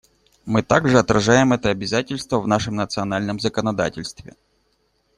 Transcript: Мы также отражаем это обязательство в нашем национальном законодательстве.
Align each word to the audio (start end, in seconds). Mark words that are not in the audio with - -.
Мы 0.47 0.63
также 0.63 0.97
отражаем 0.97 1.53
это 1.53 1.69
обязательство 1.69 2.39
в 2.39 2.47
нашем 2.47 2.73
национальном 2.75 3.39
законодательстве. 3.39 4.35